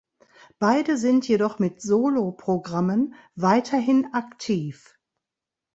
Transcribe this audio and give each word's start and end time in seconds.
Beide 0.57 0.97
sind 0.97 1.27
jedoch 1.27 1.59
mit 1.59 1.79
Solo-Programmen 1.79 3.13
weiterhin 3.35 4.07
aktiv. 4.13 4.97